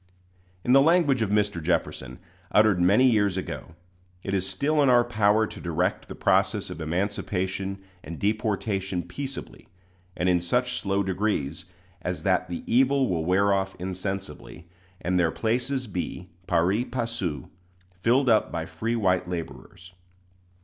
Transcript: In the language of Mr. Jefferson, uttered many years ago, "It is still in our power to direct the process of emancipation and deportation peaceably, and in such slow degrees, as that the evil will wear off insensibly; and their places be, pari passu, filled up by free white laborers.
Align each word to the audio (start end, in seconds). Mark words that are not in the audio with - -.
In 0.63 0.73
the 0.73 0.81
language 0.81 1.21
of 1.21 1.29
Mr. 1.29 1.61
Jefferson, 1.61 2.17
uttered 2.51 2.81
many 2.81 3.05
years 3.07 3.37
ago, 3.37 3.75
"It 4.23 4.33
is 4.33 4.49
still 4.49 4.81
in 4.81 4.89
our 4.89 5.03
power 5.03 5.45
to 5.45 5.61
direct 5.61 6.07
the 6.07 6.15
process 6.15 6.71
of 6.71 6.81
emancipation 6.81 7.83
and 8.03 8.17
deportation 8.17 9.03
peaceably, 9.03 9.67
and 10.17 10.27
in 10.27 10.41
such 10.41 10.79
slow 10.79 11.03
degrees, 11.03 11.65
as 12.01 12.23
that 12.23 12.49
the 12.49 12.63
evil 12.65 13.09
will 13.09 13.25
wear 13.25 13.53
off 13.53 13.75
insensibly; 13.77 14.67
and 15.01 15.19
their 15.19 15.29
places 15.29 15.85
be, 15.85 16.29
pari 16.47 16.83
passu, 16.83 17.49
filled 17.99 18.27
up 18.27 18.51
by 18.51 18.65
free 18.65 18.95
white 18.95 19.29
laborers. 19.29 19.93